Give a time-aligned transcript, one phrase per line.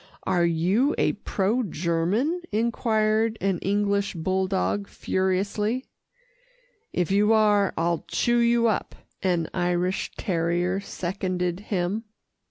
[0.23, 5.85] "Are you a pro German?" enquired an English bulldog furiously.
[6.91, 12.05] "If you are, I'll chew you up," an Irish terrier seconded him.